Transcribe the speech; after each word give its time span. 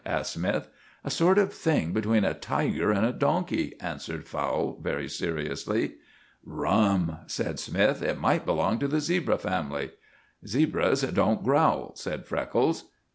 asked 0.03 0.33
Smythe. 0.33 0.63
"A 1.03 1.11
sort 1.11 1.37
of 1.37 1.53
thing 1.53 1.93
between 1.93 2.25
a 2.25 2.33
tiger 2.33 2.89
and 2.89 3.05
a 3.05 3.13
donkey," 3.13 3.75
answered 3.79 4.25
Fowle 4.27 4.79
very 4.81 5.07
seriously. 5.07 5.91
"Rum," 6.43 7.17
said 7.27 7.59
Smythe. 7.59 8.01
"It 8.01 8.19
might 8.19 8.43
belong 8.43 8.79
to 8.79 8.87
the 8.87 8.99
zebra 8.99 9.37
family." 9.37 9.91
"Zebras 10.47 11.03
don't 11.03 11.43
growl," 11.43 11.91
said 11.97 12.25
Freckles. 12.25 12.85